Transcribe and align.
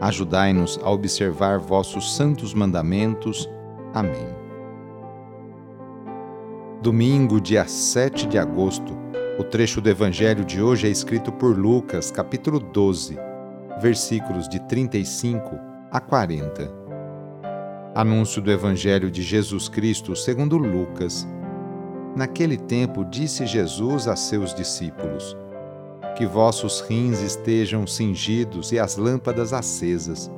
Ajudai-nos 0.00 0.78
a 0.82 0.90
observar 0.90 1.58
vossos 1.58 2.14
santos 2.14 2.54
mandamentos. 2.54 3.48
Amém. 3.92 4.28
Domingo, 6.80 7.40
dia 7.40 7.66
7 7.66 8.28
de 8.28 8.38
agosto. 8.38 8.96
O 9.38 9.42
trecho 9.42 9.80
do 9.80 9.88
evangelho 9.88 10.44
de 10.44 10.62
hoje 10.62 10.86
é 10.86 10.90
escrito 10.90 11.32
por 11.32 11.58
Lucas, 11.58 12.12
capítulo 12.12 12.60
12, 12.60 13.18
versículos 13.80 14.48
de 14.48 14.60
35 14.68 15.58
a 15.90 16.00
40. 16.00 16.70
Anúncio 17.94 18.40
do 18.40 18.52
evangelho 18.52 19.10
de 19.10 19.22
Jesus 19.22 19.68
Cristo 19.68 20.14
segundo 20.14 20.56
Lucas. 20.56 21.26
Naquele 22.14 22.56
tempo 22.56 23.04
disse 23.04 23.46
Jesus 23.46 24.06
a 24.06 24.14
seus 24.14 24.54
discípulos: 24.54 25.36
Que 26.16 26.26
vossos 26.26 26.80
rins 26.80 27.20
estejam 27.20 27.86
cingidos 27.86 28.72
e 28.72 28.78
as 28.78 28.96
lâmpadas 28.96 29.52
acesas. 29.52 30.30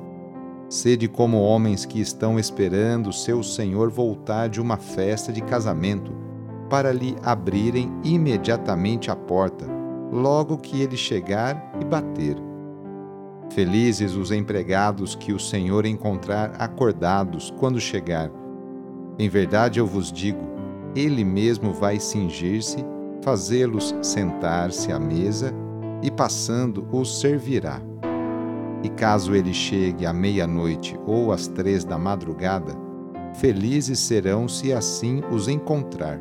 Sede 0.69 1.09
como 1.09 1.41
homens 1.41 1.85
que 1.85 2.01
estão 2.01 2.39
esperando 2.39 3.13
seu 3.13 3.43
Senhor 3.43 3.91
voltar 3.91 4.49
de 4.49 4.61
uma 4.61 4.77
festa 4.77 5.33
de 5.33 5.41
casamento 5.41 6.13
para 6.69 6.93
lhe 6.93 7.17
abrirem 7.25 7.91
imediatamente 8.05 9.11
a 9.11 9.17
porta, 9.17 9.67
logo 10.13 10.57
que 10.57 10.81
ele 10.81 10.97
chegar 10.97 11.73
e 11.81 11.85
bater. 11.85 12.37
Felizes 13.51 14.15
os 14.15 14.31
empregados 14.31 15.17
que 15.17 15.33
o 15.33 15.41
Senhor 15.41 15.85
encontrar 15.85 16.53
acordados 16.57 17.53
quando 17.59 17.81
chegar. 17.81 18.31
Em 19.19 19.29
verdade 19.29 19.81
eu 19.81 19.87
vos 19.87 20.13
digo, 20.13 20.49
ele 20.95 21.25
mesmo 21.25 21.73
vai 21.73 21.99
cingir-se, 21.99 22.85
fazê-los 23.23 23.95
sentar-se 24.03 24.93
à 24.93 24.99
mesa 24.99 25.53
e 26.03 26.11
passando 26.11 26.87
os 26.91 27.21
servirá. 27.21 27.81
E 28.83 28.89
caso 28.89 29.35
ele 29.35 29.53
chegue 29.53 30.07
à 30.07 30.13
meia-noite 30.13 30.99
ou 31.07 31.33
às 31.33 31.47
três 31.47 31.85
da 31.85 31.99
madrugada, 31.99 32.73
felizes 33.35 33.99
serão 33.99 34.49
se 34.49 34.73
assim 34.73 35.21
os 35.31 35.49
encontrar. 35.49 36.21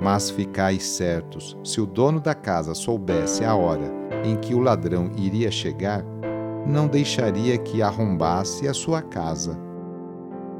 Mas 0.00 0.30
ficai 0.30 0.80
certos: 0.80 1.56
se 1.62 1.80
o 1.80 1.86
dono 1.86 2.20
da 2.20 2.34
casa 2.34 2.74
soubesse 2.74 3.44
a 3.44 3.54
hora 3.54 3.92
em 4.24 4.36
que 4.36 4.54
o 4.54 4.60
ladrão 4.60 5.10
iria 5.16 5.50
chegar, 5.50 6.04
não 6.66 6.86
deixaria 6.86 7.58
que 7.58 7.82
arrombasse 7.82 8.66
a 8.66 8.74
sua 8.74 9.02
casa. 9.02 9.58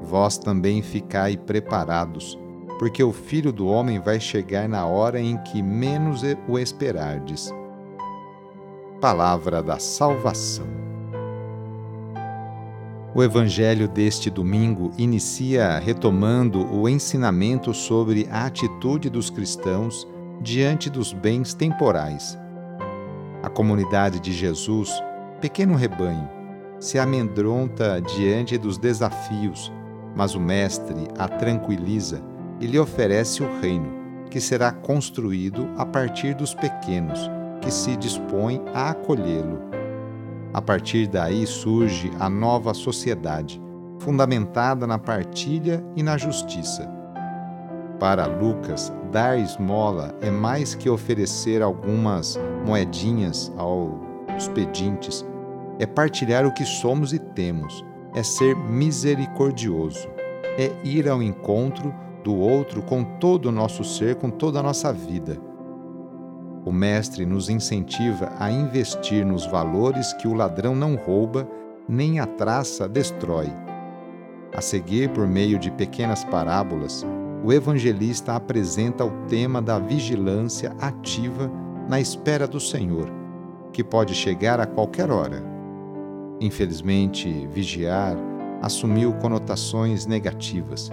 Vós 0.02 0.36
também 0.36 0.82
ficai 0.82 1.36
preparados, 1.36 2.38
porque 2.82 3.04
o 3.04 3.12
filho 3.12 3.52
do 3.52 3.68
homem 3.68 4.00
vai 4.00 4.18
chegar 4.18 4.68
na 4.68 4.84
hora 4.84 5.20
em 5.20 5.36
que 5.36 5.62
menos 5.62 6.22
o 6.48 6.58
esperardes. 6.58 7.54
Palavra 9.00 9.62
da 9.62 9.78
Salvação. 9.78 10.66
O 13.14 13.22
evangelho 13.22 13.86
deste 13.86 14.28
domingo 14.28 14.90
inicia 14.98 15.78
retomando 15.78 16.66
o 16.74 16.88
ensinamento 16.88 17.72
sobre 17.72 18.26
a 18.28 18.46
atitude 18.46 19.08
dos 19.08 19.30
cristãos 19.30 20.04
diante 20.40 20.90
dos 20.90 21.12
bens 21.12 21.54
temporais. 21.54 22.36
A 23.44 23.48
comunidade 23.48 24.18
de 24.18 24.32
Jesus, 24.32 24.90
pequeno 25.40 25.76
rebanho, 25.76 26.28
se 26.80 26.98
amedronta 26.98 28.00
diante 28.00 28.58
dos 28.58 28.76
desafios, 28.76 29.72
mas 30.16 30.34
o 30.34 30.40
Mestre 30.40 31.06
a 31.16 31.28
tranquiliza 31.28 32.31
e 32.62 32.66
lhe 32.66 32.78
oferece 32.78 33.42
o 33.42 33.60
reino, 33.60 33.90
que 34.30 34.40
será 34.40 34.70
construído 34.70 35.68
a 35.76 35.84
partir 35.84 36.32
dos 36.32 36.54
pequenos, 36.54 37.18
que 37.60 37.72
se 37.72 37.96
dispõem 37.96 38.62
a 38.72 38.90
acolhê-lo. 38.90 39.58
A 40.54 40.62
partir 40.62 41.08
daí 41.08 41.44
surge 41.44 42.08
a 42.20 42.30
nova 42.30 42.72
sociedade, 42.72 43.60
fundamentada 43.98 44.86
na 44.86 44.96
partilha 44.96 45.84
e 45.96 46.04
na 46.04 46.16
justiça. 46.16 46.88
Para 47.98 48.26
Lucas, 48.26 48.92
dar 49.10 49.36
esmola 49.38 50.14
é 50.20 50.30
mais 50.30 50.72
que 50.72 50.88
oferecer 50.88 51.62
algumas 51.62 52.38
moedinhas 52.64 53.52
aos 53.56 54.46
pedintes, 54.54 55.26
é 55.80 55.86
partilhar 55.86 56.46
o 56.46 56.54
que 56.54 56.64
somos 56.64 57.12
e 57.12 57.18
temos, 57.18 57.84
é 58.14 58.22
ser 58.22 58.54
misericordioso, 58.54 60.08
é 60.56 60.70
ir 60.84 61.08
ao 61.08 61.20
encontro 61.20 61.92
do 62.22 62.34
outro 62.34 62.82
com 62.82 63.02
todo 63.02 63.46
o 63.46 63.52
nosso 63.52 63.84
ser, 63.84 64.16
com 64.16 64.30
toda 64.30 64.60
a 64.60 64.62
nossa 64.62 64.92
vida 64.92 65.52
o 66.64 66.70
Mestre 66.70 67.26
nos 67.26 67.48
incentiva 67.48 68.32
a 68.38 68.50
investir 68.50 69.26
nos 69.26 69.44
valores 69.46 70.12
que 70.14 70.28
o 70.28 70.34
ladrão 70.34 70.74
não 70.76 70.94
rouba, 70.94 71.48
nem 71.88 72.20
a 72.20 72.26
traça 72.26 72.88
destrói. 72.88 73.48
A 74.54 74.60
seguir, 74.60 75.10
por 75.10 75.26
meio 75.26 75.58
de 75.58 75.70
pequenas 75.72 76.24
parábolas, 76.24 77.04
o 77.44 77.52
evangelista 77.52 78.36
apresenta 78.36 79.04
o 79.04 79.10
tema 79.26 79.60
da 79.60 79.78
vigilância 79.78 80.72
ativa 80.80 81.50
na 81.88 82.00
espera 82.00 82.46
do 82.46 82.60
Senhor, 82.60 83.10
que 83.72 83.82
pode 83.82 84.14
chegar 84.14 84.60
a 84.60 84.66
qualquer 84.66 85.10
hora. 85.10 85.42
Infelizmente, 86.40 87.48
vigiar 87.48 88.16
assumiu 88.60 89.12
conotações 89.14 90.06
negativas, 90.06 90.92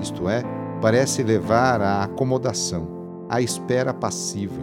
isto 0.00 0.26
é, 0.30 0.42
parece 0.80 1.22
levar 1.22 1.80
à 1.80 2.02
acomodação, 2.04 3.26
à 3.28 3.40
espera 3.40 3.92
passiva 3.92 4.60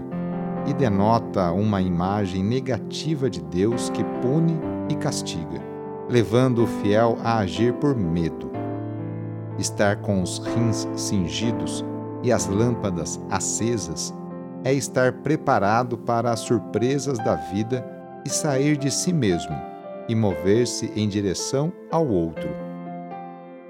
e 0.65 0.73
denota 0.73 1.51
uma 1.51 1.81
imagem 1.81 2.43
negativa 2.43 3.29
de 3.29 3.41
Deus 3.41 3.89
que 3.89 4.03
pune 4.21 4.59
e 4.89 4.95
castiga, 4.95 5.61
levando 6.09 6.63
o 6.63 6.67
fiel 6.67 7.17
a 7.23 7.37
agir 7.37 7.73
por 7.73 7.95
medo. 7.95 8.51
Estar 9.57 9.97
com 9.97 10.21
os 10.21 10.39
rins 10.39 10.87
cingidos 10.95 11.85
e 12.23 12.31
as 12.31 12.47
lâmpadas 12.47 13.19
acesas 13.29 14.13
é 14.63 14.73
estar 14.73 15.13
preparado 15.13 15.97
para 15.97 16.31
as 16.31 16.41
surpresas 16.41 17.17
da 17.19 17.35
vida 17.35 17.85
e 18.25 18.29
sair 18.29 18.75
de 18.75 18.91
si 18.91 19.13
mesmo 19.13 19.55
e 20.09 20.15
mover-se 20.15 20.91
em 20.95 21.07
direção 21.07 21.71
ao 21.91 22.07
outro. 22.07 22.66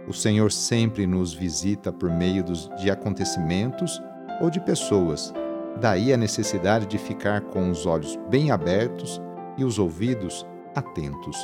O 0.08 0.14
Senhor 0.14 0.52
sempre 0.52 1.06
nos 1.06 1.34
visita 1.34 1.92
por 1.92 2.10
meio 2.10 2.44
dos, 2.44 2.70
de 2.80 2.90
acontecimentos 2.90 4.02
ou 4.42 4.50
de 4.50 4.60
pessoas 4.60 5.34
Daí 5.80 6.12
a 6.12 6.18
necessidade 6.18 6.88
de 6.88 6.98
ficar 6.98 7.42
com 7.42 7.70
os 7.70 7.86
olhos 7.86 8.18
bem 8.30 8.50
abertos 8.50 9.22
e 9.58 9.64
os 9.64 9.78
ouvidos 9.78 10.46
atentos. 10.76 11.38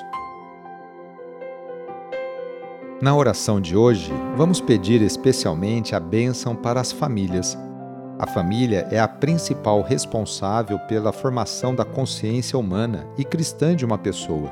Na 3.00 3.15
oração 3.15 3.60
de 3.62 3.75
hoje, 3.75 4.12
vamos 4.36 4.60
pedir 4.60 5.01
especialmente 5.01 5.95
a 5.95 6.00
bênção 6.00 6.56
para 6.56 6.80
as 6.80 6.92
famílias. 6.92 7.57
A 8.18 8.25
família 8.25 8.88
é 8.89 9.00
a 9.00 9.07
principal 9.07 9.81
responsável 9.81 10.80
pela 10.88 11.12
formação 11.12 11.75
da 11.75 11.83
consciência 11.83 12.57
humana 12.57 13.06
e 13.18 13.25
cristã 13.25 13.75
de 13.75 13.86
uma 13.86 13.98
pessoa. 13.98 14.50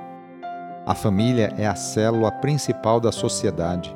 A 0.86 0.94
família 0.94 1.54
é 1.58 1.66
a 1.66 1.76
célula 1.76 2.32
principal 2.32 3.00
da 3.00 3.12
sociedade 3.12 3.96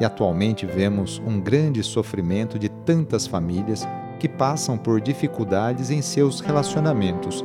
e 0.00 0.04
atualmente 0.04 0.66
vemos 0.66 1.22
um 1.24 1.40
grande 1.40 1.82
sofrimento 1.82 2.58
de 2.58 2.68
tantas 2.68 3.26
famílias 3.26 3.86
que 4.18 4.28
passam 4.28 4.76
por 4.76 5.00
dificuldades 5.00 5.90
em 5.90 6.02
seus 6.02 6.40
relacionamentos. 6.40 7.44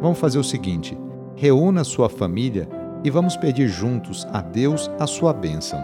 Vamos 0.00 0.18
fazer 0.18 0.38
o 0.38 0.44
seguinte: 0.44 0.96
reúna 1.34 1.84
sua 1.84 2.08
família 2.08 2.68
e 3.04 3.10
vamos 3.10 3.36
pedir 3.36 3.68
juntos 3.68 4.26
a 4.32 4.40
Deus 4.40 4.90
a 4.98 5.06
sua 5.06 5.32
bênção. 5.32 5.82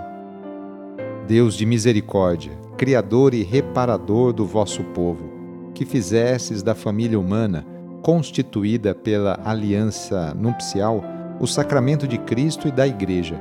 Deus 1.27 1.55
de 1.55 1.65
misericórdia, 1.65 2.53
Criador 2.77 3.35
e 3.35 3.43
reparador 3.43 4.33
do 4.33 4.45
vosso 4.45 4.83
povo, 4.83 5.31
que 5.73 5.87
fizestes 5.87 6.61
da 6.61 6.75
família 6.75 7.19
humana, 7.19 7.65
constituída 8.03 8.95
pela 8.95 9.41
aliança 9.45 10.35
nupcial, 10.35 11.03
o 11.41 11.47
sacramento 11.47 12.07
de 12.07 12.19
Cristo 12.19 12.67
e 12.67 12.73
da 12.73 12.87
Igreja. 12.87 13.41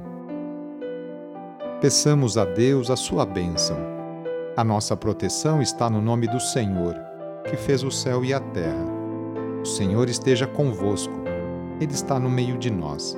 Peçamos 1.81 2.37
a 2.37 2.45
Deus 2.45 2.91
a 2.91 2.95
sua 2.95 3.25
bênção. 3.25 3.75
A 4.55 4.63
nossa 4.63 4.95
proteção 4.95 5.63
está 5.63 5.89
no 5.89 5.99
nome 5.99 6.27
do 6.27 6.39
Senhor, 6.39 6.95
que 7.49 7.57
fez 7.57 7.81
o 7.81 7.89
céu 7.89 8.23
e 8.23 8.31
a 8.31 8.39
terra. 8.39 8.85
O 9.63 9.65
Senhor 9.65 10.07
esteja 10.07 10.45
convosco, 10.45 11.11
Ele 11.79 11.91
está 11.91 12.19
no 12.19 12.29
meio 12.29 12.55
de 12.59 12.69
nós. 12.69 13.17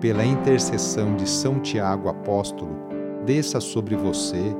Pela 0.00 0.24
intercessão 0.24 1.16
de 1.16 1.28
São 1.28 1.58
Tiago 1.58 2.08
Apóstolo, 2.08 2.70
desça 3.26 3.58
sobre 3.58 3.96
você, 3.96 4.54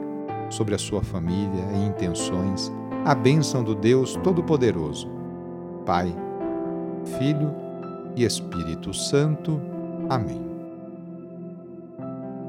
sobre 0.49 0.75
a 0.75 0.79
sua 0.79 1.01
família 1.01 1.65
e 1.73 1.87
intenções, 1.87 2.73
a 3.05 3.15
bênção 3.15 3.63
do 3.63 3.77
Deus 3.77 4.17
Todo-Poderoso. 4.25 5.09
Pai, 5.87 6.13
Filho 7.17 7.55
e 8.17 8.25
Espírito 8.25 8.93
Santo. 8.93 9.61
Amém. 10.09 10.50